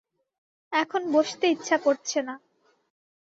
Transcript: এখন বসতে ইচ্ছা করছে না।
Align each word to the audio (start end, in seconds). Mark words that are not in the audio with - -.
এখন 0.73 1.01
বসতে 1.11 1.45
ইচ্ছা 1.47 1.77
করছে 1.77 2.19
না। 2.21 2.35